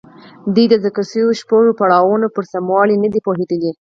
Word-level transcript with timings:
دوی 0.53 0.65
د 0.69 0.75
ذکر 0.83 1.03
شويو 1.11 1.37
شپږو 1.41 1.77
پړاوونو 1.79 2.27
پر 2.35 2.43
سموالي 2.53 2.95
نه 3.03 3.09
دي 3.13 3.19
پوهېدلي. 3.25 3.69